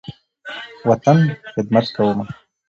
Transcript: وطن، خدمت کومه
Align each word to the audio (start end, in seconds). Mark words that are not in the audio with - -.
وطن، 0.87 1.19
خدمت 1.55 1.87
کومه 1.95 2.25